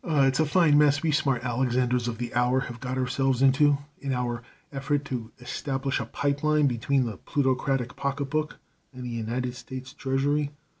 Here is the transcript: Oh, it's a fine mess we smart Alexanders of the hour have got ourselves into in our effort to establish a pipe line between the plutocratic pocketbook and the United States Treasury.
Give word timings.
Oh, 0.03 0.23
it's 0.23 0.39
a 0.39 0.47
fine 0.47 0.79
mess 0.79 1.03
we 1.03 1.11
smart 1.11 1.43
Alexanders 1.45 2.07
of 2.07 2.17
the 2.17 2.33
hour 2.33 2.61
have 2.61 2.79
got 2.79 2.97
ourselves 2.97 3.43
into 3.43 3.77
in 3.99 4.13
our 4.13 4.41
effort 4.73 5.05
to 5.05 5.31
establish 5.39 5.99
a 5.99 6.07
pipe 6.07 6.41
line 6.41 6.65
between 6.65 7.05
the 7.05 7.17
plutocratic 7.17 7.95
pocketbook 7.95 8.57
and 8.91 9.03
the 9.05 9.09
United 9.09 9.53
States 9.55 9.93
Treasury. 9.93 10.49